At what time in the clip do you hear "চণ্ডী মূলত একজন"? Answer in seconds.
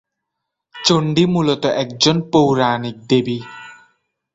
0.75-2.15